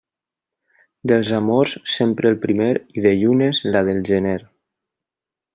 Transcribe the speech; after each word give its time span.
Dels 1.11 1.29
amors 1.41 1.75
sempre 1.97 2.31
el 2.35 2.39
primer, 2.47 2.71
i 2.99 3.05
de 3.09 3.15
llunes, 3.23 3.63
la 3.77 3.87
del 3.91 4.05
gener. 4.13 4.37